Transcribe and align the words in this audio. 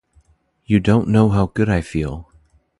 You 0.65 0.79
don’t 0.79 1.09
know 1.09 1.29
how 1.29 1.45
good 1.45 1.69
I 1.69 1.81
feel! 1.81 2.27